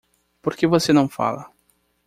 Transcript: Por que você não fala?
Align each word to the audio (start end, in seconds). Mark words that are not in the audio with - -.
Por 0.41 0.55
que 0.57 0.65
você 0.65 0.91
não 0.91 1.07
fala? 1.07 1.51